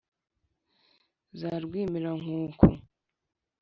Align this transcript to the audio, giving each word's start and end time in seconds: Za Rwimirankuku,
Za 1.39 1.51
Rwimirankuku, 1.63 2.67